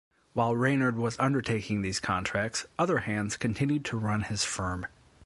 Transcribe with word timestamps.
While 0.33 0.55
Reynard 0.55 0.95
was 0.97 1.15
undertaking 1.19 1.83
these 1.83 1.99
contracts, 1.99 2.65
other 2.79 3.01
hands 3.01 3.37
continued 3.37 3.85
to 3.85 3.97
run 3.99 4.21
his 4.23 4.43
firm. 4.43 4.87